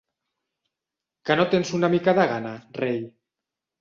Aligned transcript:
Que 1.29 1.37
no 1.41 1.47
tens 1.53 1.73
una 1.81 1.91
mica 1.97 2.17
de 2.21 2.27
gana, 2.35 2.59
rei? 2.83 2.99